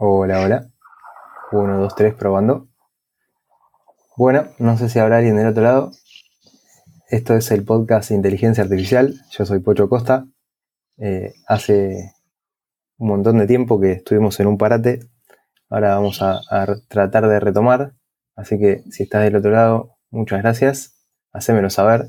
[0.00, 0.70] Hola, hola.
[1.50, 2.68] Uno, dos, tres, probando.
[4.16, 5.90] Bueno, no sé si habrá alguien del otro lado.
[7.08, 9.16] Esto es el podcast Inteligencia Artificial.
[9.32, 10.28] Yo soy Pocho Costa.
[10.98, 12.12] Eh, hace
[12.98, 15.00] un montón de tiempo que estuvimos en un parate.
[15.68, 16.42] Ahora vamos a,
[16.86, 17.94] tratar de retomar.
[18.36, 20.94] Así que si estás del otro lado, muchas gracias.
[21.32, 22.06] Hacémelo saber.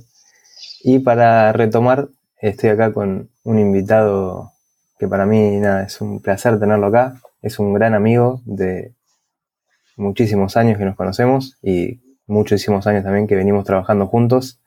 [0.84, 2.10] Y para retomar,
[2.40, 4.52] estoy acá con un invitado
[5.00, 7.20] que para mí nada, es un placer tenerlo acá.
[7.42, 8.94] Es un gran amigo de
[9.96, 14.60] muchísimos años que nos conocemos y muchísimos años también que venimos trabajando juntos.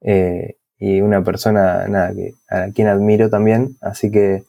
[0.00, 3.76] Eh, y una persona nada, que, a quien admiro también.
[3.80, 4.42] Así que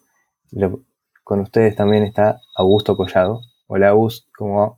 [1.23, 3.41] con ustedes también está Augusto Collado.
[3.67, 4.77] Hola Augusto, ¿cómo va?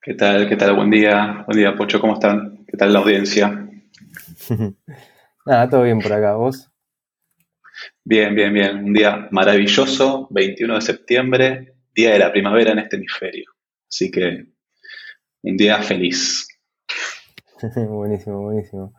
[0.00, 0.48] ¿Qué tal?
[0.48, 0.76] ¿Qué tal?
[0.76, 1.44] Buen día.
[1.46, 2.64] Buen día, Pocho, ¿cómo están?
[2.66, 3.68] ¿Qué tal la audiencia?
[5.46, 6.70] nada, todo bien por acá, ¿vos?
[8.10, 8.84] Bien, bien, bien.
[8.84, 13.50] Un día maravilloso, 21 de septiembre, día de la primavera en este hemisferio.
[13.86, 14.46] Así que
[15.42, 16.48] un día feliz.
[17.76, 18.94] buenísimo, buenísimo.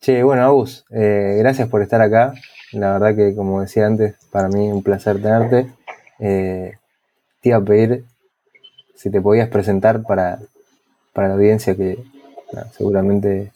[0.00, 2.32] Che, bueno, Agus, eh, gracias por estar acá.
[2.72, 5.66] La verdad que, como decía antes, para mí un placer tenerte.
[6.18, 6.72] Eh,
[7.42, 8.06] te iba a pedir
[8.94, 10.38] si te podías presentar para,
[11.14, 11.98] la audiencia que
[12.72, 13.52] seguramente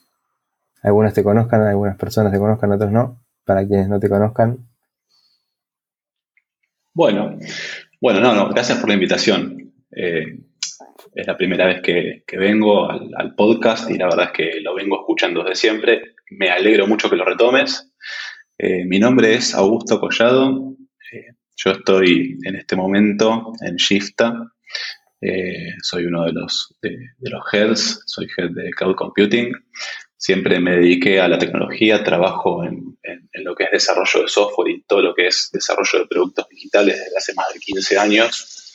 [0.82, 3.27] algunas te conozcan, algunas personas te conozcan, otros no.
[3.48, 4.58] Para quienes no te conozcan.
[6.92, 7.38] Bueno,
[7.98, 9.72] bueno, no, no, gracias por la invitación.
[9.90, 10.40] Eh,
[11.14, 15.00] es la primera vez que, vengo al, podcast y la verdad es que lo vengo
[15.00, 16.14] escuchando desde siempre.
[16.30, 17.90] Me alegro mucho que lo retomes.
[18.58, 20.76] Eh, mi nombre es Augusto Collado.
[21.10, 24.52] Eh, yo estoy en este momento en Shifta.
[25.82, 29.54] Soy uno de los, de, los heads, soy head de Cloud Computing.
[30.18, 32.98] Siempre me dediqué a la tecnología, trabajo en,
[33.34, 36.98] lo que es desarrollo de software y todo lo que es desarrollo de productos digitales
[36.98, 38.74] desde hace más de 15 años.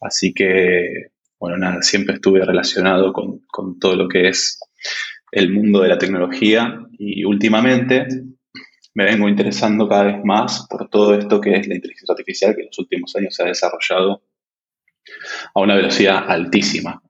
[0.00, 1.12] Así que
[1.44, 4.58] bueno, nada, siempre estuve relacionado con, todo lo que es
[5.30, 8.06] el mundo de la tecnología y últimamente
[8.94, 12.62] me vengo interesando cada vez más por todo esto que es la inteligencia artificial que
[12.62, 14.22] en los últimos años se ha desarrollado
[15.54, 17.02] a una velocidad altísima.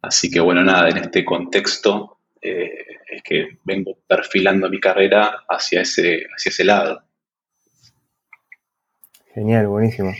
[0.00, 5.82] Así que bueno, nada, en este contexto eh, es que vengo perfilando mi carrera hacia
[5.82, 7.02] ese, hacia ese lado.
[9.34, 10.12] Genial, buenísimo.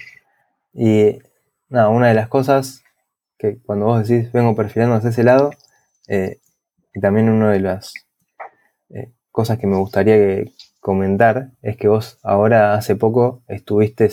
[0.72, 1.18] Y
[1.68, 2.82] nada, una de las cosas
[3.38, 5.50] que cuando vos decís vengo perfilando hacia ese lado,
[6.08, 6.40] eh,
[6.94, 7.94] y también una de las
[8.90, 10.44] eh, cosas que me gustaría
[10.80, 14.10] comentar es que vos ahora hace poco estuviste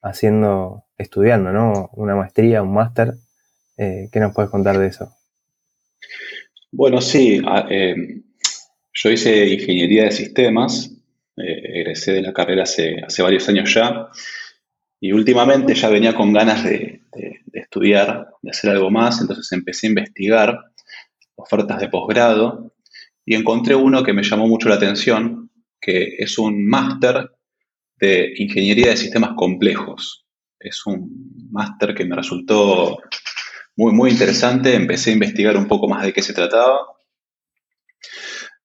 [0.00, 1.90] haciendo, estudiando, ¿no?
[1.92, 3.14] Una maestría, un máster.
[3.76, 5.12] ¿Qué nos puedes contar de eso?
[6.74, 7.42] Bueno, sí,
[8.94, 10.90] yo hice ingeniería de sistemas,
[11.36, 14.08] egresé de la carrera hace, hace varios años ya,
[14.98, 17.02] y últimamente ya venía con ganas de,
[17.52, 20.58] estudiar, de hacer algo más, entonces empecé a investigar
[21.34, 22.72] ofertas de posgrado
[23.26, 27.32] y encontré uno que me llamó mucho la atención, que es un máster
[27.96, 30.24] de Ingeniería de Sistemas Complejos.
[30.58, 32.98] Es un máster que me resultó
[33.76, 34.74] muy, muy interesante.
[34.74, 36.78] Empecé a investigar un poco más de qué se trataba.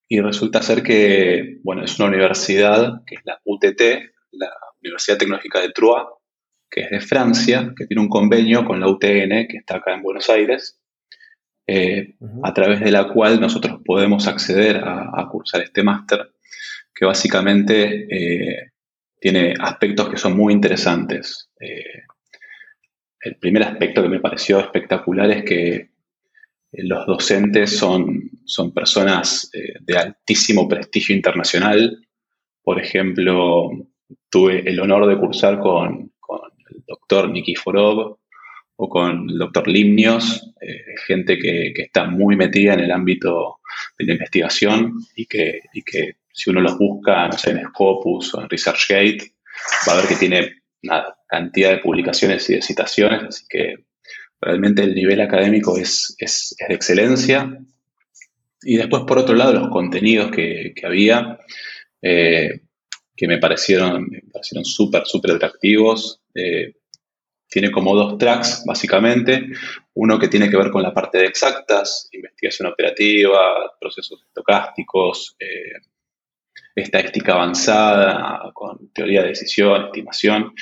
[0.08, 3.80] Y resulta ser que, bueno, es una universidad, que es la UTT,
[4.32, 4.50] la
[4.82, 6.06] Universidad Tecnológica de Troyes,
[6.70, 10.02] que es de Francia, que tiene un convenio con la UTN, que está acá en
[10.02, 10.80] Buenos Aires,
[11.66, 16.32] eh, a través de la cual nosotros podemos acceder a, cursar este máster,
[16.94, 18.72] que básicamente eh,
[19.20, 21.50] tiene aspectos que son muy interesantes.
[21.60, 22.04] Eh,
[23.20, 25.90] el primer aspecto que me pareció espectacular es que
[26.72, 31.98] los docentes son, son personas de altísimo prestigio internacional.
[32.62, 33.70] Por ejemplo,
[34.30, 36.12] tuve el honor de cursar con,
[36.86, 38.18] doctor Nikiforov
[38.76, 43.58] o con el doctor Limnios, eh, gente que, está muy metida en el ámbito
[43.98, 48.42] de la investigación y que, que si uno los busca, no sé, en Scopus o
[48.42, 49.32] en ResearchGate,
[49.86, 53.74] va a ver que tiene una cantidad de publicaciones y de citaciones, así que
[54.40, 57.58] realmente el nivel académico es, de excelencia.
[58.62, 61.38] Y después, por otro lado, los contenidos que, había,
[62.02, 62.60] eh,
[63.16, 64.08] que me parecieron
[64.62, 66.20] súper, súper atractivos.
[66.34, 66.74] Eh,
[67.48, 69.46] tiene como dos tracks, básicamente.
[69.94, 75.80] Uno que tiene que ver con la parte de exactas, investigación operativa, procesos estocásticos, eh,
[76.80, 80.52] estadística avanzada, con teoría de decisión, estimación.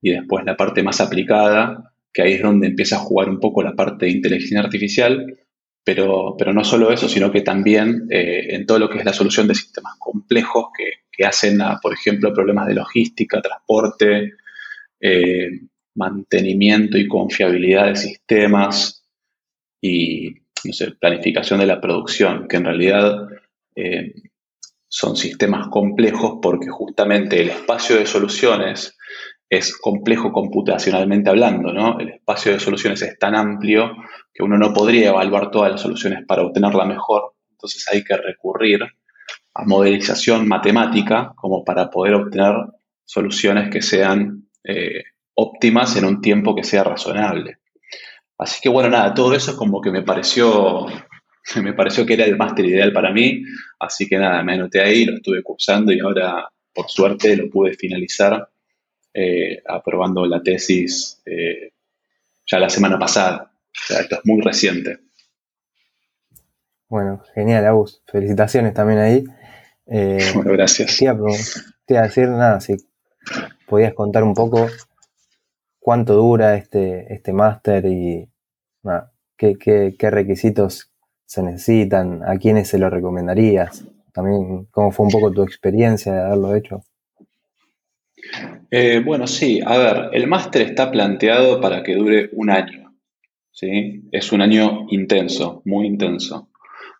[0.00, 3.62] Y después la parte más aplicada, que ahí es donde empieza a jugar un poco
[3.62, 5.38] la parte de inteligencia artificial,
[5.84, 9.12] pero, pero no solo eso, sino que también eh, en todo lo que es la
[9.12, 14.34] solución de sistemas complejos que, hacen, por ejemplo, problemas de logística, transporte,
[15.00, 15.48] eh,
[15.94, 19.02] mantenimiento y confiabilidad de sistemas
[19.80, 20.34] y,
[20.64, 23.28] no sé, planificación de la producción, que en realidad
[23.74, 24.12] eh,
[24.96, 28.96] son sistemas complejos porque justamente el espacio de soluciones
[29.46, 31.98] es complejo computacionalmente hablando, ¿no?
[32.00, 33.90] El espacio de soluciones es tan amplio
[34.32, 38.16] que uno no podría evaluar todas las soluciones para obtener la mejor, entonces hay que
[38.16, 38.84] recurrir
[39.52, 42.54] a modelización matemática como para poder obtener
[43.04, 45.02] soluciones que sean eh,
[45.34, 47.58] óptimas en un tiempo que sea razonable.
[48.38, 50.86] Así que bueno, nada, todo eso es como que me pareció,
[51.62, 53.42] me pareció que era el máster ideal para mí,
[53.78, 57.74] así que nada, me anoté ahí, lo estuve cursando y ahora por suerte lo pude
[57.74, 58.48] finalizar
[59.14, 61.72] eh, aprobando la tesis eh,
[62.46, 63.50] ya la semana pasada.
[63.50, 64.98] O sea, esto es muy reciente.
[66.88, 68.02] Bueno, genial, Agus.
[68.06, 69.24] Felicitaciones también ahí.
[69.86, 70.98] Eh, bueno, gracias.
[70.98, 72.76] Te iba, a decir nada, si
[73.66, 74.68] podías contar un poco
[75.78, 78.28] cuánto dura este, este máster y
[79.36, 80.92] qué, requisitos
[81.26, 83.84] se necesitan, a quiénes se lo recomendarías.
[84.12, 86.82] También cómo fue un poco tu experiencia de haberlo hecho.
[88.70, 92.94] Eh, bueno, sí, a ver, el máster está planteado para que dure un año.
[93.52, 94.04] ¿sí?
[94.12, 96.48] Es un año intenso, muy intenso.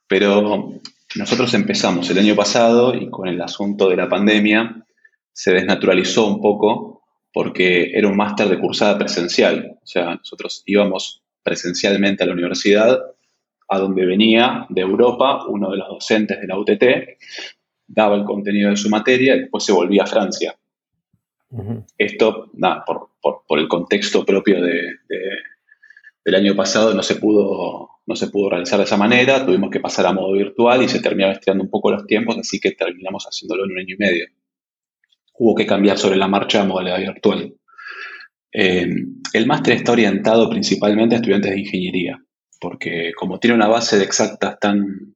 [0.09, 0.81] Pero
[1.17, 4.85] nosotros empezamos el año pasado y con el asunto de la pandemia
[5.33, 7.03] se desnaturalizó un poco
[7.33, 9.79] porque era un máster de cursada presencial.
[9.83, 12.99] O sea, nosotros íbamos presencialmente a la universidad,
[13.69, 16.85] a donde venía de Europa uno de los docentes de la UTT,
[17.87, 20.57] daba el contenido de su materia y después se volvía a Francia.
[21.97, 28.51] Esto, nada, por, el contexto propio del año pasado no se, pudo, no se pudo
[28.51, 31.71] realizar de esa manera, tuvimos que pasar a modo virtual y se terminaba estirando un
[31.71, 34.27] poco los tiempos, así que terminamos haciéndolo en un año y medio.
[35.39, 37.55] Hubo que cambiar sobre la marcha a modalidad virtual.
[38.53, 38.89] Eh,
[39.33, 42.26] el máster está orientado principalmente a estudiantes de ingeniería,
[42.67, 45.15] porque como tiene una base de exactas tan,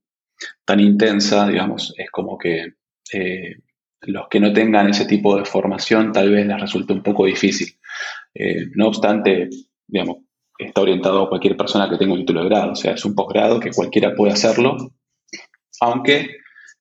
[0.64, 2.74] tan intensa, digamos, es como que
[3.12, 3.56] eh,
[4.02, 7.76] los que no tengan ese tipo de formación tal vez les resulte un poco difícil.
[8.32, 9.50] Eh, no obstante,
[9.84, 10.18] digamos,
[10.56, 13.16] está orientado a cualquier persona que tenga un título de grado, o sea, es un
[13.16, 14.76] posgrado que cualquiera puede hacerlo,
[15.80, 16.36] aunque,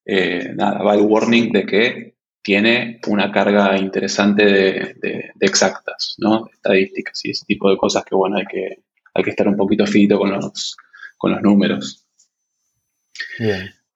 [0.06, 6.46] eh, nada, va el warning de que tiene una carga interesante de, exactas, ¿no?
[6.54, 8.84] Estadísticas y ese tipo de cosas que, bueno, hay que,
[9.20, 10.76] hay que estar un poquito fito con los,
[11.18, 12.08] con los números.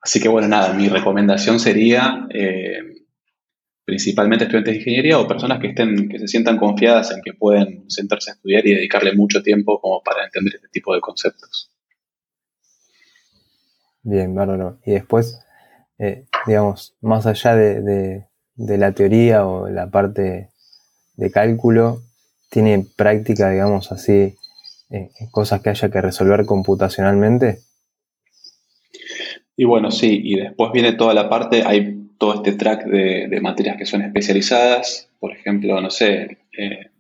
[0.02, 2.28] Así que, bueno, nada, mi recomendación sería...
[2.30, 2.94] Eh,
[3.86, 7.90] principalmente estudiantes de ingeniería o personas que estén, que se sientan confiadas en que pueden
[7.90, 11.72] sentarse a estudiar y dedicarle mucho tiempo como para entender este tipo de conceptos.
[14.02, 14.80] Bien, bárbaro.
[14.86, 15.40] Y después,
[15.98, 20.50] eh, digamos, más allá de, la teoría o la parte
[21.16, 22.04] de cálculo,
[22.50, 24.36] ¿tiene práctica, digamos así,
[24.94, 27.64] eh, cosas que haya que resolver computacionalmente?
[29.58, 33.76] Y bueno, sí, y después viene toda la parte, hay todo este track de, materias
[33.76, 36.92] que son especializadas, por ejemplo, no sé, eh,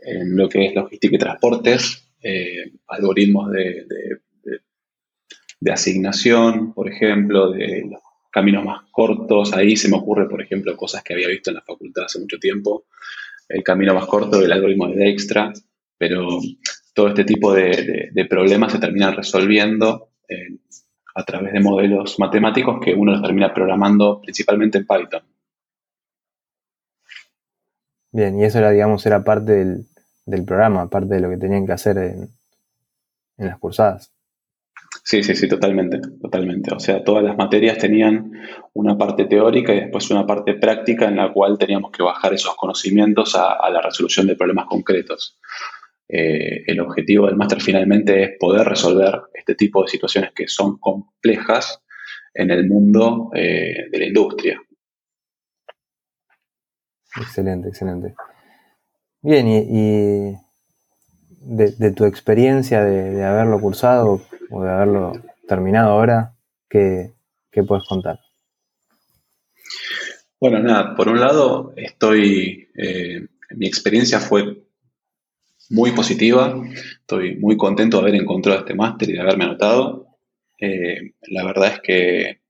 [0.00, 3.86] en lo que es logística y transportes, eh, algoritmos de,
[5.60, 8.00] de, asignación, por ejemplo, de los
[8.30, 9.54] caminos más cortos.
[9.54, 12.38] Ahí se me ocurre, por ejemplo, cosas que había visto en la facultad hace mucho
[12.38, 12.84] tiempo.
[13.48, 15.52] El camino más corto del algoritmo de Dijkstra,
[15.98, 16.40] pero
[16.96, 20.08] todo este tipo de, problemas se terminan resolviendo
[21.14, 25.22] a través de modelos matemáticos que uno los termina programando principalmente en Python.
[28.12, 29.84] Bien, y eso era, digamos, era parte
[30.24, 32.30] del, programa, parte de lo que tenían que hacer en,
[33.36, 34.10] las cursadas.
[35.04, 36.74] Sí, sí, sí, totalmente, totalmente.
[36.74, 38.32] O sea, todas las materias tenían
[38.72, 42.56] una parte teórica y después una parte práctica en la cual teníamos que bajar esos
[42.56, 45.38] conocimientos a la resolución de problemas concretos.
[46.08, 50.78] Eh, el objetivo del máster finalmente es poder resolver este tipo de situaciones que son
[50.78, 51.82] complejas
[52.32, 54.60] en el mundo eh, de la industria.
[57.16, 58.14] Excelente, excelente.
[59.22, 60.36] Bien, y,
[61.40, 65.12] de, tu experiencia de, haberlo cursado o de haberlo
[65.48, 66.34] terminado ahora,
[66.68, 67.14] ¿qué,
[67.66, 68.20] puedes contar?
[70.38, 74.65] Bueno, nada, por un lado, estoy, eh, mi experiencia fue
[75.70, 76.62] muy positiva.
[77.00, 80.18] Estoy muy contento de haber encontrado este máster y de haberme anotado.
[80.58, 82.40] Eh, la verdad es que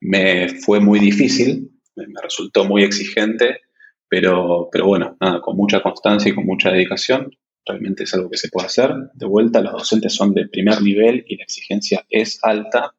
[0.00, 3.60] me fue muy difícil, me, resultó muy exigente,
[4.08, 7.30] pero, pero bueno, nada, con mucha constancia y con mucha dedicación,
[7.66, 8.94] realmente es algo que se puede hacer.
[9.14, 12.94] De vuelta, los docentes son de primer nivel y la exigencia es alta,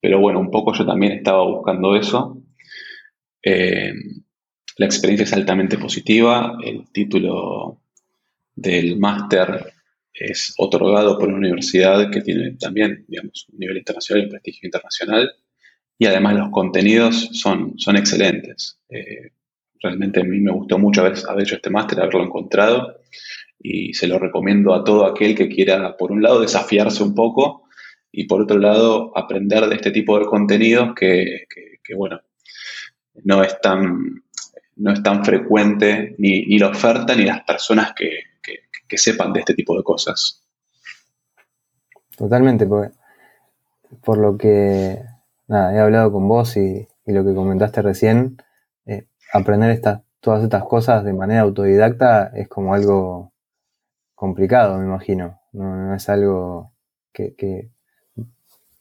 [0.00, 2.42] pero bueno, un poco yo también estaba buscando eso.
[3.42, 3.92] Eh,
[4.76, 7.81] la experiencia es altamente positiva, el título
[8.62, 9.72] del máster
[10.12, 14.66] es otorgado por una universidad que tiene también, digamos, un nivel internacional y un prestigio
[14.66, 15.34] internacional.
[15.98, 18.78] Y además los contenidos son, son excelentes.
[18.88, 19.32] Eh,
[19.80, 23.00] realmente a mí me gustó mucho haber, haber hecho este máster, haberlo encontrado.
[23.58, 27.62] Y se lo recomiendo a todo aquel que quiera, por un lado, desafiarse un poco
[28.10, 31.46] y por otro lado, aprender de este tipo de contenidos que,
[31.96, 32.20] bueno,
[33.24, 34.22] no es tan,
[34.76, 39.40] no es tan frecuente ni, ni la oferta ni las personas que, que sepan de
[39.40, 40.42] este tipo de cosas.
[42.16, 42.92] Totalmente, porque
[44.04, 45.02] por lo que
[45.48, 48.36] nada, he hablado con vos y, lo que comentaste recién,
[48.86, 53.32] eh, aprender estas, todas estas cosas de manera autodidacta es como algo
[54.14, 55.40] complicado, me imagino.
[55.52, 56.72] No, es algo
[57.12, 57.70] que,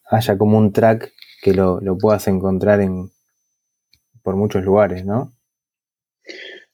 [0.06, 3.12] haya como un track que lo, lo, puedas encontrar en
[4.22, 5.34] por muchos lugares, ¿no?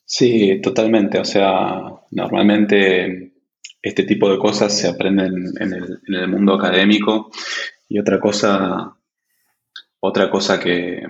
[0.07, 1.19] Sí, totalmente.
[1.19, 3.33] O sea, normalmente
[3.81, 5.73] este tipo de cosas se aprenden en
[6.15, 7.29] el, mundo académico.
[7.89, 8.95] Y otra cosa,
[9.99, 11.03] otra cosa que,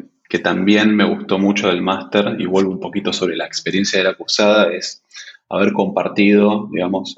[0.43, 4.15] también me gustó mucho del máster, y vuelvo un poquito sobre la experiencia de la
[4.15, 5.03] cursada, es
[5.49, 7.15] haber compartido, digamos,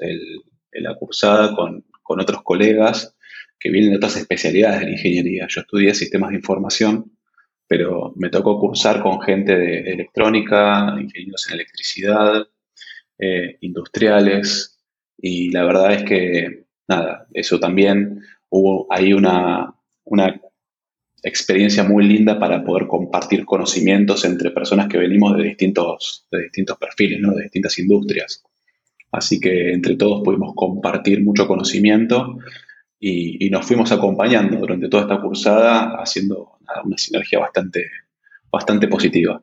[0.72, 3.16] la cursada con, con otros colegas
[3.58, 5.46] que vienen de otras especialidades de la ingeniería.
[5.48, 7.12] Yo estudié sistemas de información
[7.70, 12.48] pero me tocó cursar con gente de electrónica, ingenieros en electricidad,
[13.16, 14.76] eh, industriales,
[15.16, 19.72] y la verdad es que, nada, eso también hubo ahí una,
[20.02, 20.40] una
[21.22, 26.76] experiencia muy linda para poder compartir conocimientos entre personas que venimos de distintos, de distintos
[26.76, 27.34] perfiles, ¿no?
[27.36, 28.42] de distintas industrias.
[29.12, 32.36] Así que entre todos pudimos compartir mucho conocimiento
[33.00, 37.86] y, nos fuimos acompañando durante toda esta cursada haciendo una sinergia bastante,
[38.52, 39.42] bastante positiva.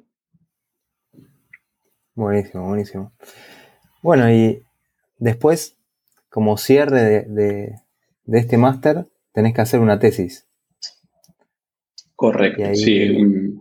[2.13, 3.11] Buenísimo, buenísimo.
[4.03, 4.63] Bueno, y
[5.17, 5.75] después,
[6.29, 7.75] como cierre de,
[8.27, 10.47] este máster, tenés que hacer una tesis.
[12.15, 13.59] Correcto, sí.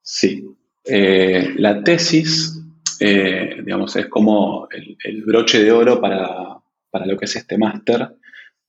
[0.00, 0.56] Sí.
[0.84, 2.58] Eh, la tesis,
[3.00, 6.58] eh, digamos, es como el, broche de oro para,
[6.90, 8.16] para, lo que es este máster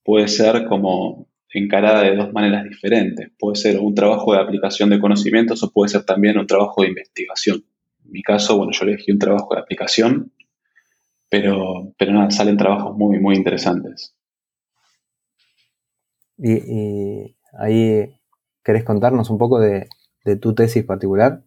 [0.03, 3.31] puede ser como encarada de dos maneras diferentes.
[3.37, 6.89] Puede ser un trabajo de aplicación de conocimientos o puede ser también un trabajo de
[6.89, 7.63] investigación.
[8.05, 10.31] En mi caso, bueno, yo elegí un trabajo de aplicación,
[11.29, 14.15] pero, pero nada, salen trabajos muy, muy interesantes.
[16.37, 18.05] Y, ahí,
[18.63, 19.87] ¿querés contarnos un poco de,
[20.39, 21.43] tu tesis particular?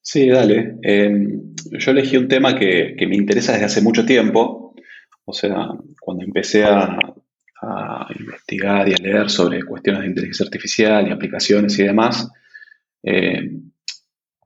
[0.00, 0.78] Sí, dale.
[0.82, 4.61] Em, yo elegí un tema que, que me interesa desde hace mucho tiempo,
[5.24, 5.68] o sea,
[6.00, 6.98] cuando empecé a,
[8.18, 12.28] investigar y a leer sobre cuestiones de inteligencia artificial y aplicaciones y demás,
[13.04, 13.52] eh,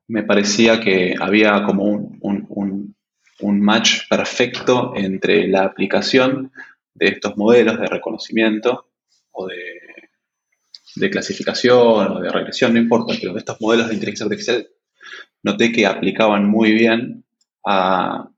[0.08, 1.84] me parecía que había como
[2.20, 2.94] un,
[3.40, 6.52] match perfecto entre la aplicación
[6.92, 8.90] de estos modelos de reconocimiento
[9.32, 9.80] o de,
[10.96, 14.68] de clasificación o de regresión, no importa, pero de estos modelos de inteligencia artificial
[15.42, 17.24] noté que aplicaban muy bien
[17.64, 18.28] a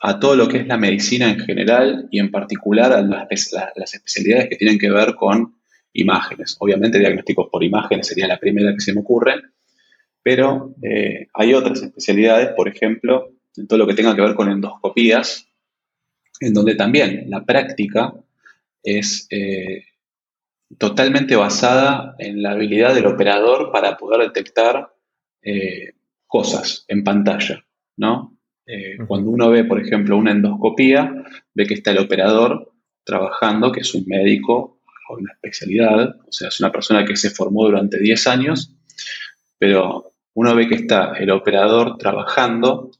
[0.00, 4.48] a todo lo que es la medicina en general y en particular a las, especialidades
[4.48, 5.54] que tienen que ver con
[5.92, 6.56] imágenes.
[6.58, 9.40] Obviamente diagnósticos por imágenes sería la primera que se me ocurre,
[10.22, 14.50] pero eh, hay otras especialidades, por ejemplo, en todo lo que tenga que ver con
[14.50, 15.46] endoscopías,
[16.40, 18.12] en donde también la práctica
[18.82, 19.84] es eh,
[20.78, 24.92] totalmente basada en la habilidad del operador para poder detectar
[25.42, 25.92] eh,
[26.26, 27.64] cosas en pantalla,
[27.96, 28.33] ¿no?
[28.66, 31.12] Eh, cuando uno ve, por ejemplo, una endoscopía,
[31.54, 32.72] ve que está el operador
[33.04, 37.30] trabajando, que es un médico con una especialidad, o sea, es una persona que se
[37.30, 38.74] formó durante 10 años,
[39.58, 42.90] pero uno ve que está el operador trabajando,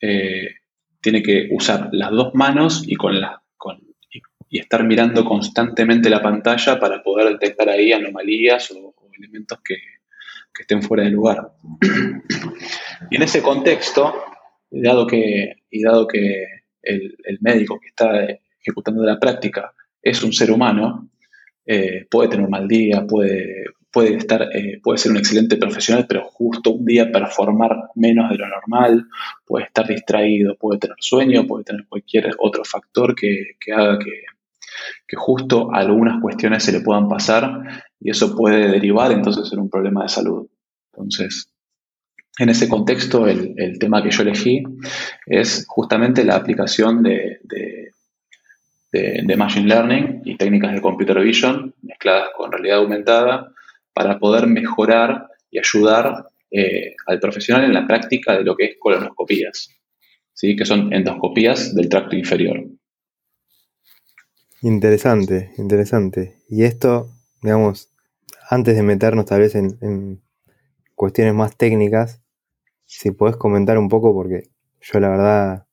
[0.00, 0.56] eh,
[1.00, 3.42] tiene que usar las dos manos y, con la,
[4.48, 9.76] y, estar mirando constantemente la pantalla para poder detectar ahí anomalías o, elementos que,
[10.52, 11.52] que estén fuera de lugar.
[13.10, 14.14] y en ese contexto,
[14.80, 16.46] dado que, y dado que
[16.82, 18.26] el, médico que está
[18.60, 21.08] ejecutando la práctica es un ser humano,
[21.64, 26.06] eh, puede tener un mal día, puede, puede, estar, eh, puede ser un excelente profesional,
[26.08, 29.06] pero justo un día performar menos de lo normal,
[29.44, 34.22] puede estar distraído, puede tener sueño, puede tener cualquier otro factor que, haga que,
[35.06, 39.70] que, justo algunas cuestiones se le puedan pasar y eso puede derivar entonces en un
[39.70, 40.48] problema de salud.
[40.92, 41.51] Entonces,
[42.38, 44.62] en ese contexto, el, tema que yo elegí
[45.26, 47.40] es justamente la aplicación de,
[49.36, 53.52] Machine Learning y técnicas de Computer Vision mezcladas con realidad aumentada
[53.92, 58.76] para poder mejorar y ayudar eh, al profesional en la práctica de lo que es
[58.78, 59.70] colonoscopías.
[60.34, 60.56] ¿sí?
[60.56, 62.64] que son endoscopías del tracto inferior.
[64.62, 66.38] Interesante, interesante.
[66.48, 67.10] Y esto,
[67.42, 67.92] digamos,
[68.48, 70.20] antes de meternos tal vez en,
[70.94, 72.21] cuestiones más técnicas,
[72.98, 75.66] si podés comentar un poco, porque yo la verdad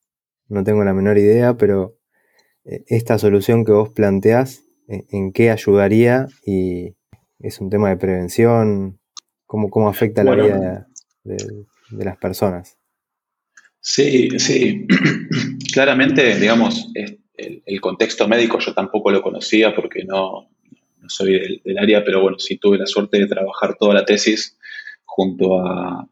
[0.48, 1.98] no tengo la menor idea, pero
[2.64, 6.26] eh, esta solución que vos planteás, ¿en qué ayudaría?
[6.46, 6.96] Y
[7.38, 9.00] es un tema de prevención,
[9.44, 10.88] ¿cómo, cómo afecta la vida
[11.24, 12.78] de, las personas?
[13.80, 14.86] Sí, sí.
[15.72, 20.48] Claramente, digamos, el, contexto médico yo tampoco lo conocía porque no,
[21.06, 24.58] soy del, área, pero bueno, sí tuve la suerte de trabajar toda la tesis
[25.04, 26.08] junto a,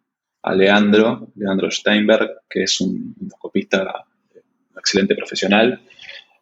[0.54, 4.04] Leandro, Leandro Steinberg, que es un endoscopista,
[4.34, 5.80] un excelente profesional,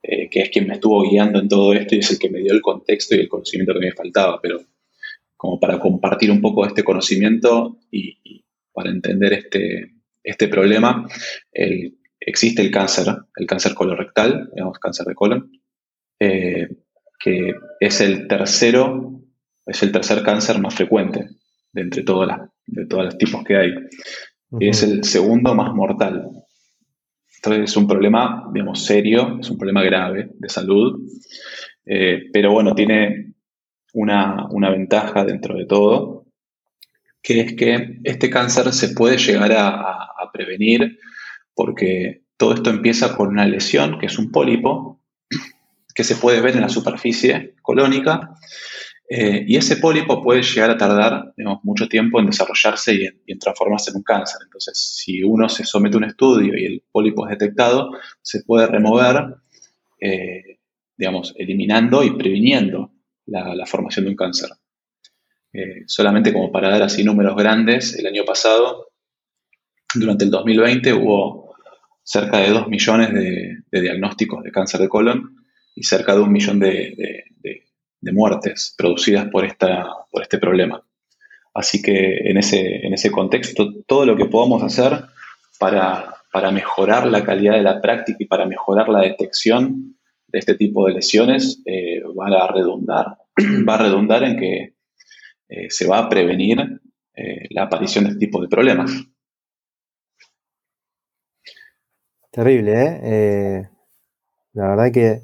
[0.02, 2.40] eh, que es quien me estuvo guiando en todo esto y es el que me
[2.40, 4.60] dio el contexto y el conocimiento que me faltaba, pero
[5.36, 11.06] como para compartir un poco este conocimiento y, para entender este, este problema,
[12.20, 15.50] existe el cáncer, el cáncer colorectal, digamos, cáncer de colon,
[16.18, 16.68] eh,
[17.18, 19.22] que es el tercero,
[19.64, 21.28] es el tercer cáncer más frecuente
[21.72, 23.70] de entre todas las, de todos los tipos que hay.
[24.60, 26.30] Es el segundo más mortal.
[27.36, 31.00] Entonces es un problema, digamos, serio, es un problema grave de salud,
[31.84, 33.34] eh, pero bueno, tiene
[33.92, 36.26] una, ventaja dentro de todo,
[37.22, 40.98] que es que este cáncer se puede llegar a, a prevenir
[41.54, 45.00] porque todo esto empieza con una lesión, que es un pólipo,
[45.94, 48.34] que se puede ver en la superficie colónica.
[49.08, 51.32] Eh, y ese pólipo puede llegar a tardar
[51.62, 54.40] mucho tiempo en desarrollarse y en, transformarse en un cáncer.
[54.44, 58.66] Entonces, si uno se somete a un estudio y el pólipo es detectado, se puede
[58.66, 59.36] remover,
[60.00, 60.58] eh,
[60.96, 62.92] digamos, eliminando y previniendo
[63.26, 64.50] la, formación de un cáncer.
[65.52, 68.88] Eh, solamente como para dar así números grandes, el año pasado,
[69.94, 71.54] durante el 2020, hubo
[72.02, 75.36] cerca de 2 millones de, de diagnósticos de cáncer de colon
[75.76, 77.24] y cerca de un millón de,
[78.02, 80.82] muertes producidas por, esta, por este problema.
[81.54, 85.04] Así que en ese, en ese contexto, todo lo que podamos hacer
[85.58, 86.12] para,
[86.52, 90.92] mejorar la calidad de la práctica y para mejorar la detección de este tipo de
[90.92, 93.16] lesiones eh, va a redundar,
[93.66, 94.74] va a redundar en que
[95.48, 96.60] eh, se va a prevenir
[97.14, 98.90] eh, la aparición de este tipo de problemas.
[102.30, 103.68] Terrible, ¿eh?
[104.52, 105.22] la verdad que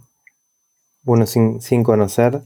[1.03, 2.43] bueno, sin, conocer,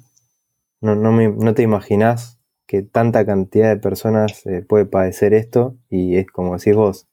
[0.80, 6.26] no, no, te imaginas que tanta cantidad de personas eh, puede padecer esto y es
[6.26, 7.08] como decís vos,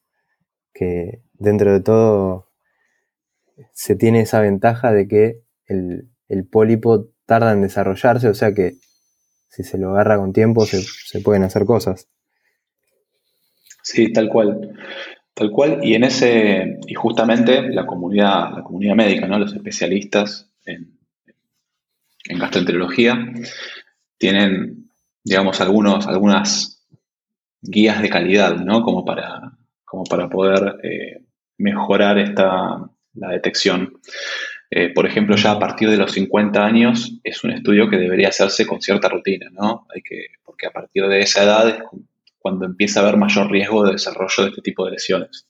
[0.73, 2.49] que dentro de todo
[3.71, 6.09] se tiene esa ventaja de que el,
[6.51, 8.73] pólipo tarda en desarrollarse, o sea que
[9.49, 12.09] si se lo agarra con tiempo se, se pueden hacer cosas.
[13.83, 14.73] Sí, tal cual.
[15.35, 19.39] Tal cual, y en ese, y justamente la comunidad, la comunidad médica, ¿no?
[19.39, 20.92] los especialistas en,
[22.25, 23.33] en gastroenterología,
[24.17, 24.89] tienen,
[25.23, 26.85] digamos, algunos, algunas
[27.61, 28.83] guías de calidad, ¿no?
[28.83, 31.21] Como para, como para poder eh,
[31.57, 33.99] mejorar esta, la detección.
[34.69, 38.29] Eh, por ejemplo, ya a partir de los 50 años es un estudio que debería
[38.29, 39.85] hacerse con cierta rutina, ¿no?
[39.93, 41.75] Hay que, porque a partir de esa edad es
[42.39, 45.47] cuando empieza a haber mayor riesgo de desarrollo de este tipo de lesiones.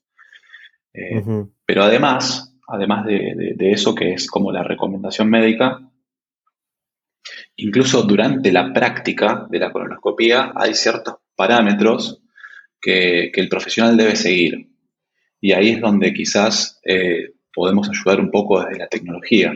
[0.93, 1.23] Eh,
[1.65, 5.79] pero además, además de, eso que es como la recomendación médica,
[7.55, 12.21] Incluso durante la práctica de la colonoscopía hay ciertos parámetros
[12.81, 14.69] que, el profesional debe seguir.
[15.39, 19.53] Y ahí es donde quizás eh, podemos ayudar un poco desde la tecnología.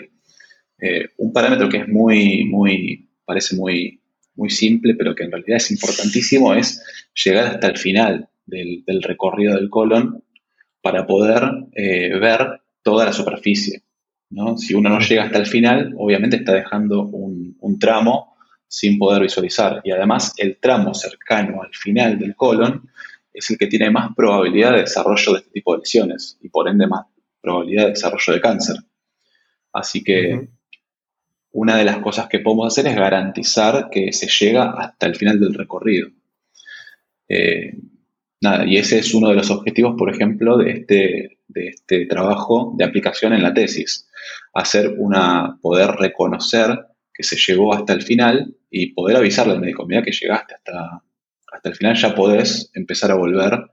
[0.79, 4.01] Eh, un parámetro que es muy, muy, parece muy,
[4.35, 6.83] muy simple, pero que en realidad es importantísimo, es
[7.13, 10.23] llegar hasta el final del, recorrido del colon
[10.81, 13.83] para poder eh, ver toda la superficie.
[14.57, 18.35] Si uno no llega hasta el final, obviamente está dejando un, tramo
[18.67, 19.81] sin poder visualizar.
[19.83, 22.89] Y además el tramo cercano al final del colon
[23.33, 26.67] es el que tiene más probabilidad de desarrollo de este tipo de lesiones y por
[26.67, 27.05] ende más
[27.39, 28.75] probabilidad de desarrollo de cáncer.
[29.71, 30.49] Así que
[31.51, 35.39] una de las cosas que podemos hacer es garantizar que se llega hasta el final
[35.39, 36.09] del recorrido.
[37.29, 37.73] Eh,
[38.41, 42.73] nada, y ese es uno de los objetivos, por ejemplo, de este, de este trabajo
[42.77, 44.09] de aplicación en la tesis.
[44.53, 46.77] Hacer una, poder reconocer
[47.13, 51.03] que se llegó hasta el final y poder avisarle al médico, mira que llegaste hasta,
[51.51, 53.71] hasta el final, ya podés empezar a volver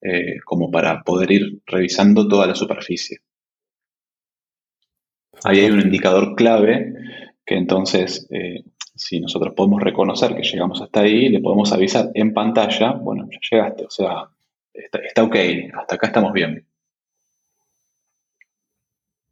[0.00, 3.18] eh, como para poder ir revisando toda la superficie.
[5.44, 6.92] Ahí hay un indicador clave
[7.44, 8.64] que entonces, eh,
[9.02, 13.38] si nosotros podemos reconocer que llegamos hasta ahí, le podemos avisar en pantalla, bueno, ya
[13.50, 14.28] llegaste, o sea,
[14.72, 15.36] está, está ok,
[15.74, 16.66] hasta acá estamos bien.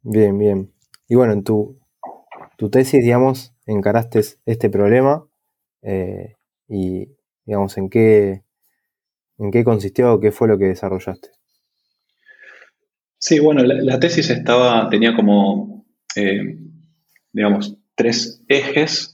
[0.03, 0.73] Bien, bien.
[1.07, 1.79] Y bueno, en tu,
[2.57, 5.25] tu tesis, digamos, encaraste este problema
[5.81, 6.35] eh,
[6.67, 7.07] y,
[7.45, 8.43] digamos, en qué,
[9.37, 11.29] en qué consistió o qué fue lo que desarrollaste.
[13.17, 16.57] Sí, bueno, la, tesis estaba, tenía como, eh,
[17.31, 19.10] digamos, tres ejes,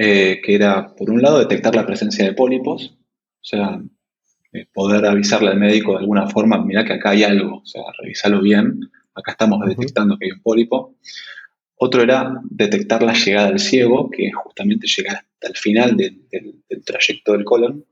[0.00, 2.96] eh, que era, por un lado, detectar la presencia de pólipos,
[3.40, 3.82] o sea,
[4.72, 8.40] poder avisarle al médico de alguna forma, mira que acá hay algo, o sea, revisarlo
[8.40, 8.78] bien,
[9.12, 10.94] acá estamos detectando que hay un pólipo.
[11.74, 16.22] Otro era detectar la llegada del ciego, que es justamente llegar hasta el final del,
[16.84, 17.84] trayecto del colon.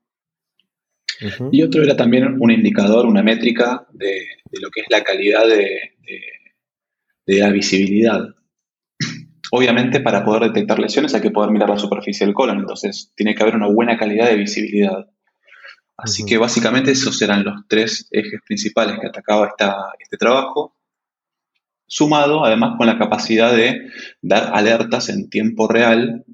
[1.50, 4.26] Y otro era también un indicador, una métrica de,
[4.60, 5.92] lo que es la calidad de,
[7.26, 8.35] la visibilidad.
[9.52, 13.34] Obviamente, para poder detectar lesiones hay que poder mirar la superficie del colon, entonces tiene
[13.34, 15.06] que haber una buena calidad de visibilidad.
[15.96, 19.54] Así que básicamente esos eran los tres ejes principales que atacaba
[19.98, 20.76] este trabajo
[21.86, 26.24] sumado además con la capacidad de dar alertas en tiempo real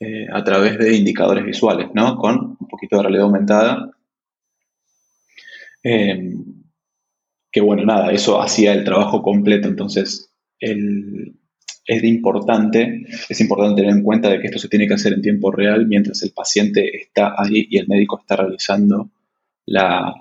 [0.00, 2.16] eh, a través de indicadores visuales, ¿no?
[2.16, 3.90] Con un poquito de realidad aumentada.
[5.82, 6.34] Eh,
[7.50, 10.32] que bueno, nada, eso hacía el trabajo completo, entonces
[11.96, 15.22] es importante, es importante tener en cuenta de que esto se tiene que hacer en
[15.22, 19.10] tiempo real mientras el paciente está ahí y el médico está realizando
[19.66, 20.14] la,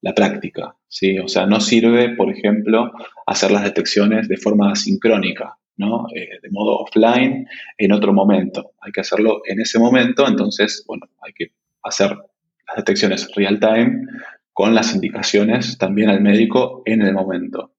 [0.00, 0.74] la práctica.
[0.88, 1.18] ¿sí?
[1.18, 2.92] O sea, no sirve, por ejemplo,
[3.26, 6.06] hacer las detecciones de forma sincrónica, ¿no?
[6.14, 7.46] Eh, de modo offline
[7.78, 8.72] en otro momento.
[8.80, 11.52] Hay que hacerlo en ese momento, entonces, bueno, hay que
[11.82, 14.06] hacer las detecciones real time
[14.52, 17.72] con las indicaciones también al médico en el momento.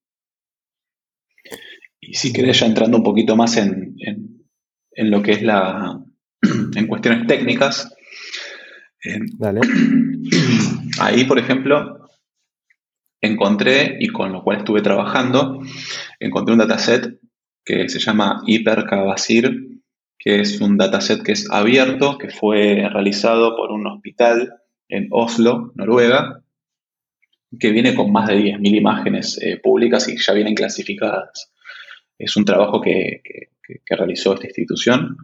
[2.01, 6.03] Y si querés ya entrando un poquito más en, en, lo que es la,
[6.75, 7.93] en cuestiones técnicas,
[9.37, 9.61] Dale.
[10.99, 12.07] ahí, por ejemplo,
[13.21, 15.61] encontré, y con lo cual estuve trabajando,
[16.19, 17.19] encontré un dataset
[17.63, 19.81] que se llama Hipercabasir,
[20.17, 24.53] que es un dataset que es abierto, que fue realizado por un hospital
[24.87, 26.43] en Oslo, Noruega,
[27.59, 31.51] que viene con más de 10.000 imágenes eh, públicas y ya vienen clasificadas.
[32.21, 33.21] Es un trabajo que,
[33.89, 35.15] realizó esta institución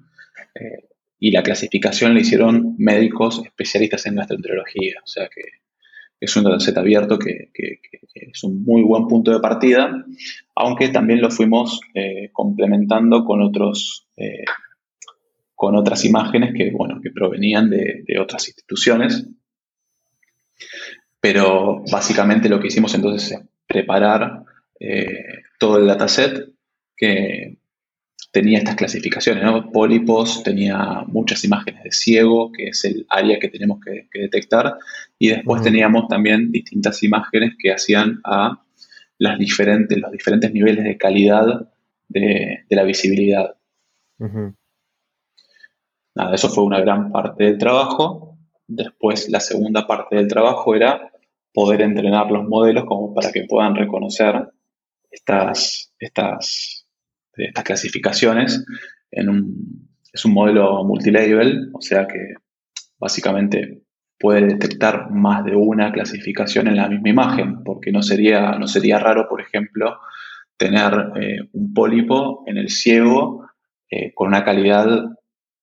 [0.56, 0.88] eh,
[1.20, 5.42] y la clasificación la hicieron médicos especialistas en gastroenterología, o sea que
[6.20, 7.52] es un dataset abierto que,
[8.14, 10.06] es un muy buen punto de partida,
[10.56, 14.46] aunque también lo fuimos eh, complementando con, otros, eh,
[15.54, 19.28] con otras imágenes que, bueno, que provenían de, otras instituciones.
[21.20, 24.44] Pero básicamente lo que hicimos entonces es preparar
[25.60, 26.57] todo el dataset
[26.98, 27.58] que,
[28.32, 29.72] tenía estas clasificaciones, ¿no?
[29.72, 34.78] Pólipos, tenía muchas imágenes de ciego, que es el área que tenemos que, detectar,
[35.18, 38.62] y después teníamos también distintas imágenes que hacían a
[39.18, 41.72] las diferentes, los diferentes niveles de calidad
[42.08, 43.56] de, la visibilidad.
[46.16, 48.38] Nada, eso fue una gran parte del trabajo.
[48.68, 51.12] Después la segunda parte del trabajo era
[51.54, 54.50] poder entrenar los modelos como para que puedan reconocer
[55.10, 56.87] estas, estas
[57.38, 58.66] de estas clasificaciones
[59.12, 62.34] en un, es un modelo multilabel, o sea que
[63.00, 63.84] básicamente
[64.20, 69.00] puede detectar más de una clasificación en la misma imagen, porque no sería, no sería
[69.00, 70.00] raro, por ejemplo,
[70.58, 73.48] tener eh, un pólipo en el ciego
[73.90, 74.88] eh, con una calidad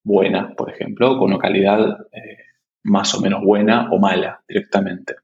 [0.05, 2.39] buena, por ejemplo, con una calidad eh,
[2.85, 5.17] más o menos buena o mala directamente.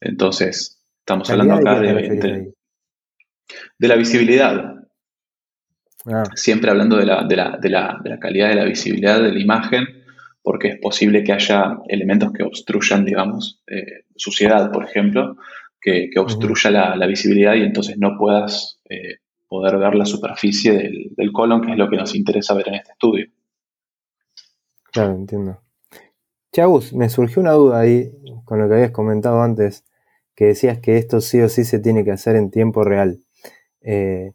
[0.00, 2.52] Entonces, estamos hablando acá de,
[3.78, 4.74] de, la visibilidad.
[6.06, 6.24] Ah.
[6.34, 7.26] Siempre hablando de la,
[8.20, 9.86] calidad de la visibilidad de la imagen,
[10.42, 15.36] porque es posible que haya elementos que obstruyan, digamos, eh, suciedad, por ejemplo,
[15.80, 20.72] que, obstruya la, visibilidad y entonces no puedas eh, poder ver la superficie
[21.16, 23.26] del, colon, que es lo que nos interesa ver en este estudio.
[24.92, 25.62] Claro, entiendo.
[26.52, 28.10] Chagus, me surgió una duda ahí
[28.44, 29.84] con lo que habías comentado antes,
[30.34, 33.18] que decías que esto sí o sí se tiene que hacer en tiempo real.
[33.80, 34.32] Eh,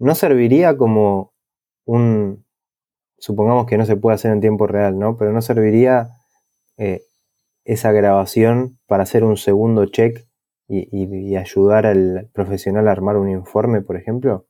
[0.00, 1.32] ¿no serviría como
[1.84, 2.44] un,
[3.18, 5.16] supongamos que no se puede hacer en tiempo real, ¿no?
[5.16, 6.08] Pero ¿no serviría
[6.78, 7.02] eh,
[7.64, 10.26] esa grabación para hacer un segundo check
[10.72, 14.46] y, ayudar al profesional a armar un informe, por ejemplo?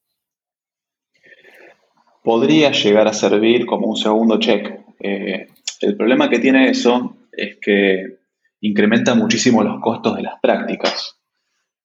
[2.22, 4.80] Podría llegar a servir como un segundo check.
[5.00, 5.48] Eh,
[5.80, 8.18] el problema que tiene eso es que
[8.60, 11.18] incrementa muchísimo los costos de las prácticas.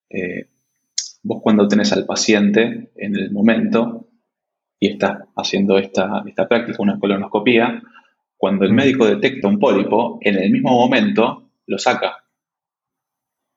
[0.10, 0.45] Eh,
[1.26, 4.08] vos cuando tenés al paciente en el momento
[4.80, 7.82] y estás haciendo esta, esta práctica, una colonoscopía,
[8.38, 8.76] cuando el mm.
[8.76, 12.24] médico detecta un pólipo, en el mismo momento lo saca.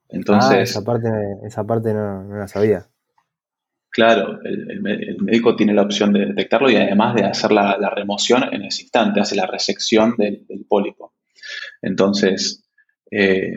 [0.08, 1.08] Entonces, ah, esa parte,
[1.44, 2.86] esa parte no, la sabía.
[3.90, 8.64] Claro, el, médico tiene la opción de detectarlo y además de hacer la, remoción en
[8.64, 11.12] ese instante, hace la resección del, pólipo.
[11.82, 12.64] Entonces,
[13.10, 13.52] eh,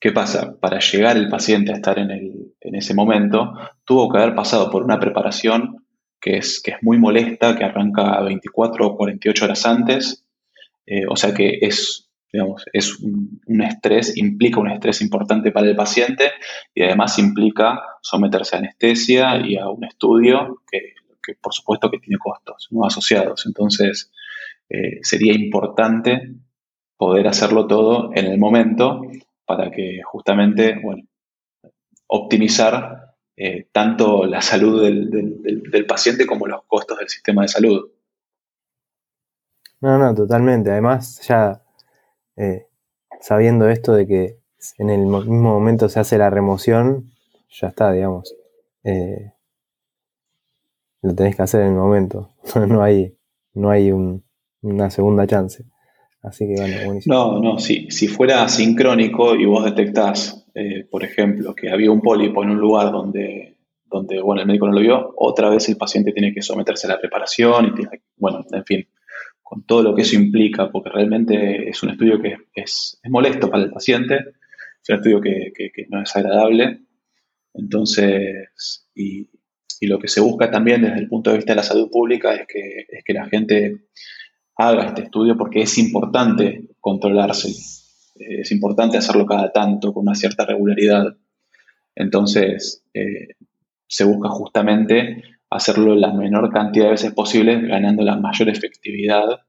[0.00, 0.58] ¿qué pasa?
[0.58, 3.52] Para llegar el paciente a estar en, ese momento,
[3.84, 5.84] tuvo que haber pasado por una preparación
[6.20, 10.26] que es, que es muy molesta, que arranca 24 o 48 horas antes,
[10.86, 15.76] eh, o sea que es digamos, es un, estrés, implica un estrés importante para el
[15.76, 16.30] paciente
[16.74, 20.94] y además implica someterse a anestesia y a un estudio que,
[21.40, 22.84] por supuesto que tiene costos ¿no?
[22.84, 23.46] asociados.
[23.46, 24.12] Entonces,
[24.68, 26.34] eh, sería importante
[26.96, 29.02] poder hacerlo todo en el momento
[29.50, 31.02] para que justamente, bueno,
[32.06, 37.90] optimizar eh, tanto la salud del paciente como los costos del sistema de salud.
[39.80, 40.70] No, no, totalmente.
[40.70, 41.64] Además, ya
[42.36, 42.68] eh,
[43.20, 44.38] sabiendo esto de que
[44.78, 47.10] en el mismo momento se hace la remoción,
[47.48, 48.32] ya está, digamos.
[48.84, 49.32] Eh,
[51.02, 52.30] lo tenés que hacer en el momento.
[52.68, 53.18] no hay,
[53.54, 53.90] no hay
[54.62, 55.64] una segunda chance.
[56.22, 57.14] Así que bueno, buenísimo.
[57.14, 62.00] No, no, si, si fuera sincrónico y vos detectás, eh, por ejemplo, que había un
[62.00, 63.56] pólipo en un lugar donde,
[63.86, 66.90] donde bueno, el médico no lo vio, otra vez el paciente tiene que someterse a
[66.90, 68.88] la preparación y tiene, bueno, en fin,
[69.42, 73.64] con todo lo que eso implica, porque realmente es un estudio que es, molesto para
[73.64, 75.52] el paciente, es un estudio que,
[75.88, 76.82] no es agradable.
[77.54, 79.28] Entonces, y,
[79.82, 82.46] lo que se busca también desde el punto de vista de la salud pública es
[82.46, 83.86] que, es que la gente
[84.60, 90.44] haga este estudio porque es importante controlarse, es importante hacerlo cada tanto con una cierta
[90.44, 91.16] regularidad.
[91.94, 93.36] Entonces, eh,
[93.86, 99.40] se busca justamente hacerlo la menor cantidad de veces posible, ganando la mayor efectividad,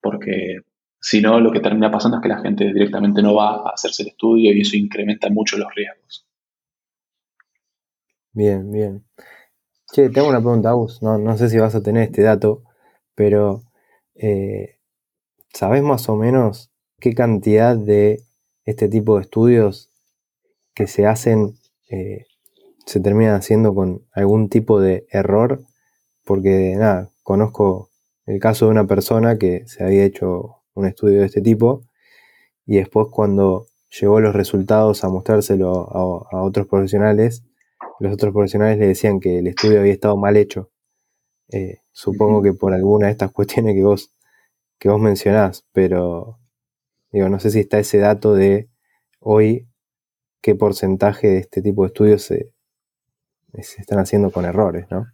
[0.00, 0.60] porque
[1.00, 4.02] si no, lo que termina pasando es que la gente directamente no va a hacerse
[4.02, 6.26] el estudio y eso incrementa mucho los riesgos.
[8.32, 9.04] Bien, bien.
[9.92, 11.02] Che, tengo una pregunta, Agus.
[11.02, 12.64] No, no sé si vas a tener este dato,
[13.14, 13.62] pero
[14.18, 14.78] eh,
[15.52, 18.22] ¿sabes más o menos qué cantidad de
[18.64, 19.90] este tipo de estudios
[20.74, 21.54] que se hacen
[21.90, 22.26] eh,
[22.86, 25.60] se termina haciendo con algún tipo de error,
[26.24, 27.90] porque nada, conozco
[28.26, 31.84] el caso de una persona que se había hecho un estudio de este tipo
[32.64, 33.66] y después cuando
[34.00, 35.70] llegó los resultados a mostrárselo
[36.30, 37.44] a, otros profesionales,
[37.98, 40.70] los otros profesionales le decían que el estudio había estado mal hecho.
[41.48, 44.12] Eh, supongo que por alguna de estas cuestiones que vos,
[44.78, 46.38] que vos mencionás, pero
[47.10, 48.68] digo, no sé si está ese dato de
[49.18, 49.66] hoy
[50.42, 52.52] qué porcentaje de este tipo de estudios se,
[53.62, 55.06] se están haciendo con errores, ¿no?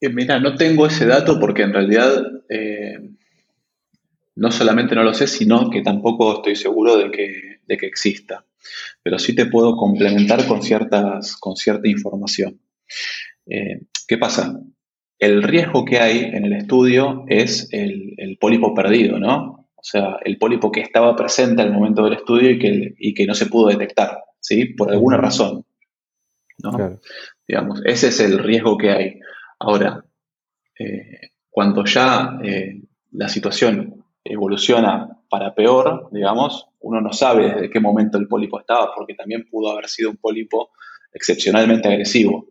[0.00, 3.00] Eh, mira, no tengo ese dato porque en realidad eh,
[4.36, 8.46] no solamente no lo sé, sino que tampoco estoy seguro de que, que exista.
[9.02, 12.60] Pero sí te puedo complementar con, ciertas, con cierta información.
[13.46, 14.62] Eh, ¿Qué pasa?
[15.22, 19.68] El riesgo que hay en el estudio es el, el, pólipo perdido, ¿no?
[19.76, 23.24] O sea, el pólipo que estaba presente al momento del estudio y que, y que
[23.24, 24.74] no se pudo detectar, ¿sí?
[24.74, 25.64] Por alguna razón.
[27.46, 29.20] Digamos, ese es el riesgo que hay.
[29.60, 30.04] Ahora,
[30.76, 32.82] eh, cuando ya eh,
[33.12, 38.92] la situación evoluciona para peor, digamos, uno no sabe desde qué momento el pólipo estaba,
[38.92, 40.72] porque también pudo haber sido un pólipo
[41.12, 42.48] excepcionalmente agresivo.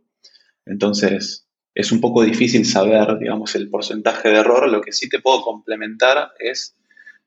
[0.66, 4.70] Entonces, es un poco difícil saber, digamos, el porcentaje de error.
[4.70, 6.76] Lo que sí te puedo complementar es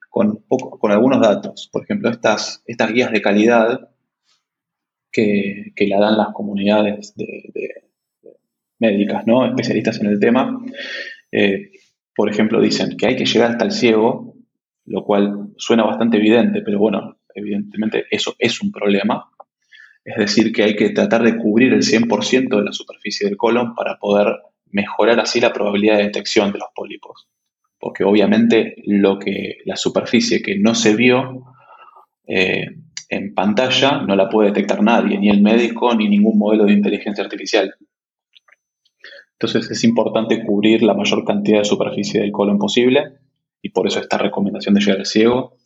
[0.09, 1.69] con, con algunos datos.
[1.71, 3.89] Por ejemplo, estas, estas guías de calidad
[5.15, 7.51] que, la dan las comunidades de,
[8.79, 9.45] médicas, ¿no?
[9.45, 10.59] especialistas en el tema.
[11.31, 11.71] Eh,
[12.15, 14.35] por ejemplo, dicen que hay que llegar hasta el ciego,
[14.85, 19.31] lo cual suena bastante evidente, pero bueno, evidentemente eso es un problema.
[20.05, 23.73] Es decir, que hay que tratar de cubrir el 100% de la superficie del colon
[23.73, 24.27] para poder
[24.67, 27.27] mejorar así la probabilidad de detección de los pólipos.
[27.79, 31.45] Porque obviamente lo que, la superficie que no se vio
[32.27, 32.67] eh,
[33.09, 37.23] en pantalla no la puede detectar nadie, ni el médico, ni ningún modelo de inteligencia
[37.23, 37.73] artificial.
[39.39, 43.03] Entonces es importante cubrir la mayor cantidad de superficie del colon posible
[43.61, 45.57] y por eso esta recomendación de llegar ciego.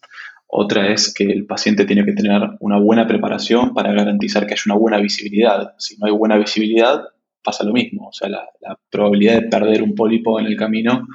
[0.52, 4.64] Otra es que el paciente tiene que tener una buena preparación para garantizar que haya
[4.66, 5.76] una buena visibilidad.
[5.78, 7.04] Si no hay buena visibilidad,
[7.44, 8.08] pasa lo mismo.
[8.08, 8.50] O sea, la,
[8.90, 11.08] probabilidad de perder un pólipo en el camino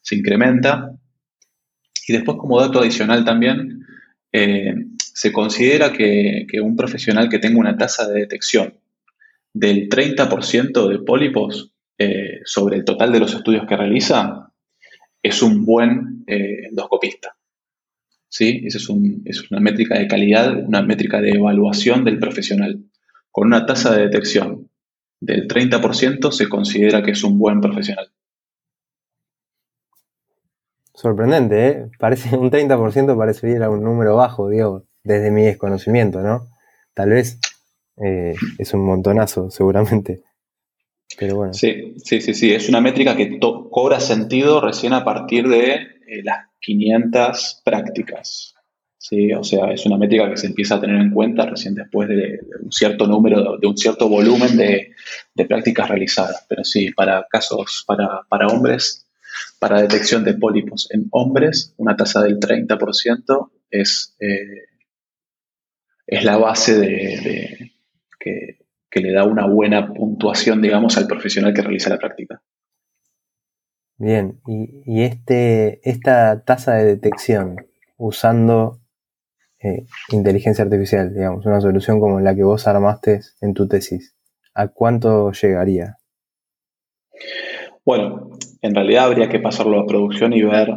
[0.00, 0.96] se incrementa.
[2.08, 3.86] Y después, como dato adicional también,
[4.32, 8.74] eh, se considera que, un profesional que tenga una tasa de detección
[9.54, 14.52] del 30% de pólipos eh, sobre el total de los estudios que realiza
[15.22, 17.36] es un buen eh, endoscopista.
[18.32, 18.62] ¿Sí?
[18.64, 18.88] Esa es,
[19.26, 22.82] es, una métrica de calidad, una métrica de evaluación del profesional.
[23.30, 24.70] Con una tasa de detección
[25.20, 28.10] del 30% se considera que es un buen profesional.
[30.94, 31.90] Sorprendente, ¿eh?
[31.98, 36.48] Parece, un 30% parecería un número bajo, digo, desde mi desconocimiento, ¿no?
[36.94, 37.38] Tal vez
[38.02, 40.22] eh, es un montonazo, seguramente.
[41.18, 41.52] Pero bueno.
[41.52, 42.54] Sí, sí, sí, sí.
[42.54, 48.54] Es una métrica que cobra sentido recién a partir de eh, las 500 prácticas.
[48.98, 49.32] ¿sí?
[49.32, 52.40] O sea, es una métrica que se empieza a tener en cuenta recién después de,
[52.62, 54.94] un cierto número, de un cierto volumen de,
[55.48, 56.44] prácticas realizadas.
[56.48, 59.06] Pero sí, para casos, para, para, hombres,
[59.58, 64.66] para detección de pólipos en hombres, una tasa del 30% es, eh,
[66.06, 67.72] es la base de,
[68.20, 68.58] que,
[68.90, 72.42] que le da una buena puntuación, digamos, al profesional que realiza la práctica.
[74.02, 77.54] Bien, y, este, esta tasa de detección
[77.96, 78.80] usando
[79.62, 84.16] eh, inteligencia artificial, digamos, una solución como la que vos armaste en tu tesis,
[84.54, 85.98] ¿a cuánto llegaría?
[87.84, 90.70] Bueno, en realidad habría que pasarlo a producción y ver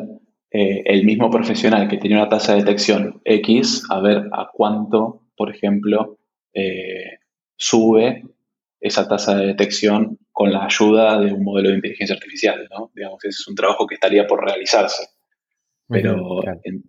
[0.52, 5.24] eh, el mismo profesional que tiene una tasa de detección X, a ver a cuánto,
[5.36, 6.20] por ejemplo,
[6.54, 7.18] eh,
[7.58, 8.24] sube
[8.80, 12.92] esa tasa de detección con la ayuda de un modelo de inteligencia artificial, ¿no?
[12.94, 15.08] Digamos, ese es un trabajo que estaría por realizarse.
[15.88, 16.42] Pero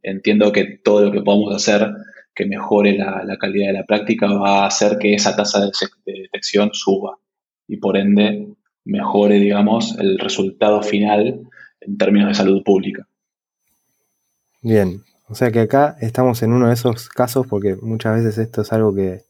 [0.03, 1.89] entiendo que todo lo que podamos hacer
[2.35, 5.71] que mejore la, calidad de la práctica va a hacer que esa tasa de,
[6.05, 7.21] detección suba
[7.69, 8.49] y por ende
[8.85, 11.49] mejore, digamos, el resultado final
[11.83, 13.07] en términos de salud pública.
[14.61, 18.63] Bien, o sea que acá estamos en uno de esos casos porque muchas veces esto
[18.63, 19.21] es algo que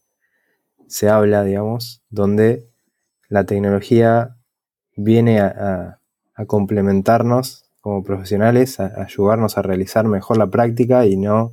[0.87, 2.71] se habla, digamos, donde
[3.29, 4.37] la tecnología
[4.97, 6.01] viene a,
[6.47, 11.53] complementarnos como profesionales, a, ayudarnos a realizar mejor la práctica y no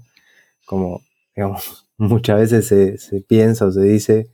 [0.65, 1.01] como,
[1.97, 4.27] muchas veces se, piensa o se dice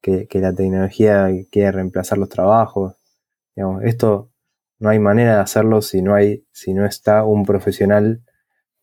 [0.00, 2.96] que, la tecnología quiere reemplazar los trabajos.
[3.82, 4.30] Esto
[4.78, 8.22] no hay manera de hacerlo si no hay, si no está un profesional,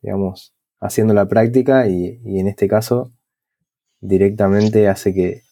[0.00, 3.12] digamos, haciendo la práctica y en este caso
[4.00, 5.42] directamente hace que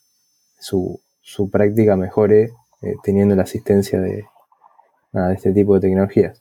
[0.61, 4.27] su, su práctica mejore eh, teniendo la asistencia de,
[5.13, 6.41] de este tipo de tecnologías.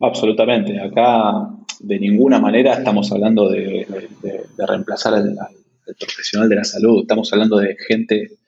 [0.00, 0.80] Absolutamente.
[0.80, 1.50] Acá
[1.80, 3.86] de ninguna manera estamos hablando de,
[4.56, 5.36] reemplazar al,
[6.00, 7.02] profesional de la salud.
[7.02, 8.38] Estamos hablando de gente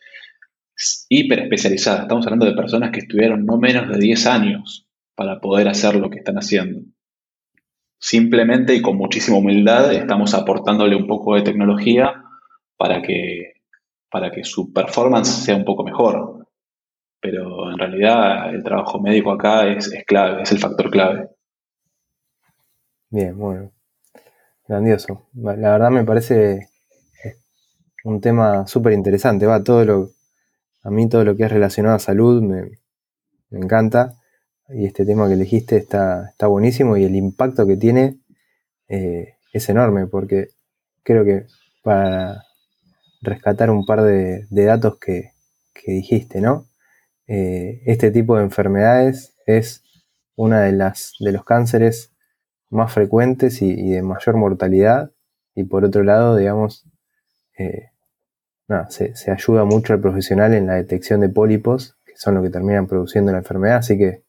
[1.11, 2.03] hiper especializada.
[2.03, 6.09] Estamos hablando de personas que estudiaron no menos de 10 años para poder hacer lo
[6.09, 6.81] que están haciendo.
[7.99, 12.25] Simplemente y con muchísima humildad estamos aportándole un poco de tecnología
[12.79, 13.60] para que
[14.11, 16.47] para que su performance sea un poco mejor.
[17.21, 21.29] Pero en realidad el trabajo médico acá es, clave, es el factor clave.
[23.11, 23.71] Bien, bueno.
[24.67, 25.29] Grandioso.
[25.35, 26.71] La verdad me parece
[28.05, 29.47] un tema súper interesante.
[29.47, 30.11] Va, todo lo,
[30.83, 32.79] a mí todo lo que es relacionado a salud me,
[33.51, 34.15] encanta.
[34.69, 38.21] Y este tema que elegiste está, está buenísimo y el impacto que tiene
[38.89, 40.49] eh, es enorme porque
[41.03, 41.47] creo que
[41.83, 42.45] para
[43.21, 45.33] rescatar un par de, datos que,
[45.87, 46.67] dijiste, ¿no?
[47.27, 49.83] Eh, este tipo de enfermedades es
[50.37, 52.13] una de las de los cánceres
[52.71, 55.13] más frecuentes y, de mayor mortalidad.
[55.55, 56.87] Y por otro lado, digamos,
[57.59, 57.91] eh,
[58.89, 62.87] se, ayuda mucho al profesional en la detección de pólipos, que son los que terminan
[62.87, 63.79] produciendo la enfermedad.
[63.79, 64.25] Así que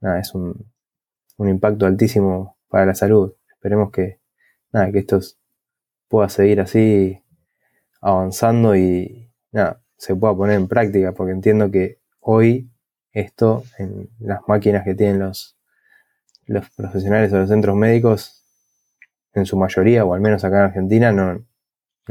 [0.00, 0.72] nada, es un,
[1.36, 3.34] un impacto altísimo para la salud.
[3.50, 4.20] Esperemos que,
[4.72, 5.20] nada, que esto
[6.08, 7.23] pueda seguir así
[8.04, 12.68] avanzando y nada, se pueda poner en práctica, porque entiendo que hoy
[13.12, 15.56] esto en las máquinas que tienen los,
[16.46, 18.44] los profesionales o los centros médicos,
[19.32, 21.44] en su mayoría, o al menos acá en Argentina, no,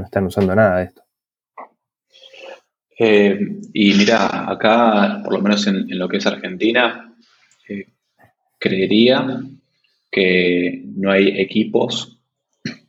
[0.03, 1.03] están usando nada de esto.
[2.99, 3.39] Eh,
[3.73, 7.15] y mira, acá, por lo menos en, lo que es Argentina,
[7.69, 7.87] eh,
[8.59, 9.41] creería
[10.11, 12.19] que no hay equipos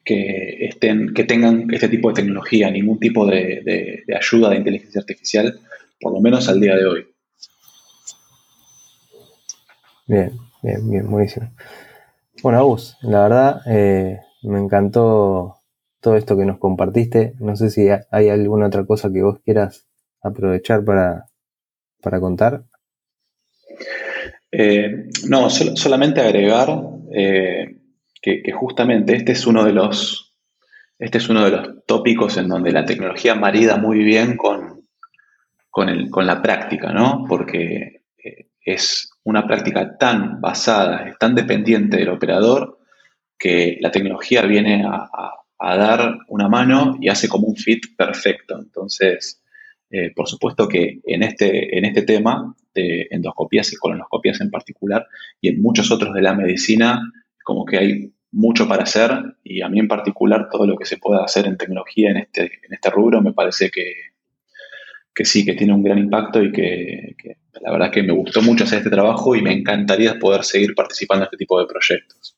[0.04, 5.60] que, estén, que tengan este tipo de tecnología, ningún tipo de, ayuda de inteligencia artificial,
[6.00, 7.06] por lo menos al día de hoy.
[10.06, 11.50] Bien, bien, bien, buenísimo.
[12.42, 15.56] Bueno, Agus, la verdad eh, me encantó
[16.00, 17.34] todo esto que nos compartiste.
[17.40, 19.86] No sé si hay alguna otra cosa que vos quieras
[20.22, 21.26] aprovechar para,
[22.20, 22.64] contar.
[24.52, 26.68] Eh, no, solamente agregar
[27.12, 27.76] eh,
[28.20, 30.23] que, justamente este es uno de los
[30.98, 34.82] este es uno de los tópicos en donde la tecnología marida muy bien con,
[35.70, 37.24] con, la práctica, ¿no?
[37.28, 42.78] Porque eh, es una práctica tan basada, tan dependiente del operador,
[43.38, 45.08] que la tecnología viene a,
[45.58, 48.58] dar una mano y hace como un fit perfecto.
[48.58, 49.40] Entonces,
[49.96, 55.06] Eh, por supuesto que en este, en este tema de endoscopías y colonoscopías en particular,
[55.40, 57.00] y en muchos otros de la medicina,
[57.44, 60.98] como que hay mucho para hacer y a mí en particular todo lo que se
[60.98, 63.92] pueda hacer en tecnología en este, en este rubro me parece que,
[65.14, 67.14] que sí, que tiene un gran impacto y que,
[67.60, 71.22] la verdad que me gustó mucho hacer este trabajo y me encantaría poder seguir participando
[71.22, 72.36] en este tipo de proyectos.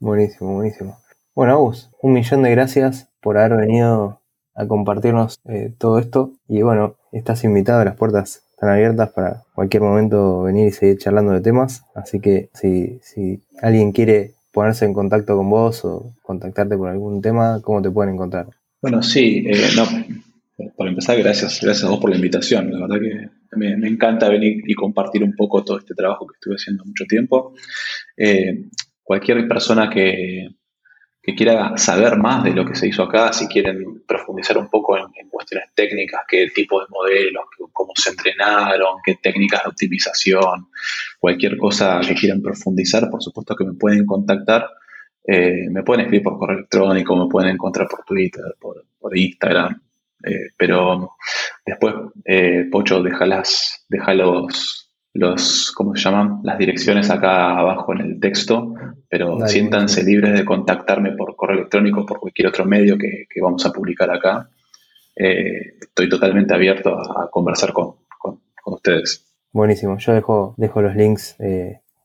[0.00, 0.98] Buenísimo, buenísimo.
[1.34, 4.20] Bueno, Agus, un millón de gracias por haber venido
[4.54, 9.82] a compartirnos eh, todo esto y bueno, estás invitado, las puertas están abiertas para cualquier
[9.82, 14.94] momento venir y seguir charlando de temas, así que si, si alguien quiere ponerse en
[14.94, 18.46] contacto con vos o contactarte por algún tema, ¿cómo te pueden encontrar?
[18.82, 19.84] Bueno, sí, eh, no,
[20.76, 22.70] por empezar, gracias, gracias a vos por la invitación.
[22.72, 26.54] La verdad que me, encanta venir y compartir un poco todo este trabajo que estuve
[26.54, 27.54] haciendo mucho tiempo.
[28.16, 28.66] Eh,
[29.02, 30.48] cualquier persona que,
[31.22, 34.96] que, quiera saber más de lo que se hizo acá, si quieren profundizar un poco
[34.96, 40.68] en, cuestiones técnicas, qué tipo de modelos, cómo se entrenaron, qué técnicas de optimización,
[41.18, 44.68] cualquier cosa que quieran profundizar, por supuesto que me pueden contactar.
[45.26, 48.84] Eh, me pueden escribir por correo electrónico, me pueden encontrar por Twitter, por,
[49.16, 49.80] Instagram.
[50.22, 51.16] Eh, pero
[51.64, 51.94] después,
[52.24, 54.12] eh, Pocho, deja, las, deja
[55.12, 56.40] los, ¿cómo se llaman?
[56.44, 58.74] Las direcciones acá abajo en el texto,
[59.08, 63.72] pero siéntanse libres de contactarme por correo electrónico, por cualquier otro medio que, vamos a
[63.72, 64.48] publicar acá.
[65.16, 67.96] Eh, estoy totalmente abierto a, conversar con,
[68.66, 69.26] ustedes.
[69.52, 71.36] Buenísimo, yo dejo, dejo los links,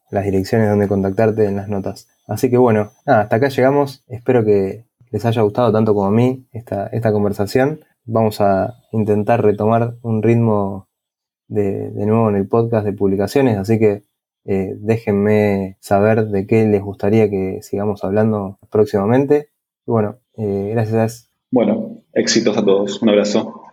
[0.10, 2.08] las direcciones donde contactarte en las notas.
[2.28, 4.04] Así que bueno, nada, hasta acá llegamos.
[4.08, 9.44] Espero que les haya gustado tanto como a mí esta, esta conversación vamos a intentar
[9.44, 10.88] retomar un ritmo
[11.48, 14.04] de, nuevo en el podcast de publicaciones, así que
[14.46, 19.50] eh, déjenme saber de qué les gustaría que sigamos hablando próximamente.
[19.86, 21.32] Bueno, eh, gracias.
[21.52, 23.02] Bueno, éxitos a todos.
[23.02, 23.65] Un abrazo.